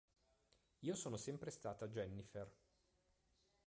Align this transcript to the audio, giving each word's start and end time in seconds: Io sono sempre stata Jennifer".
Io 0.79 0.95
sono 0.95 1.15
sempre 1.15 1.51
stata 1.51 1.87
Jennifer". 1.87 2.51